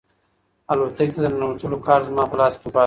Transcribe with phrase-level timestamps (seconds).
[0.71, 2.79] الوتکې ته د ننوتلو کارت زما په لاس کې پاتې و.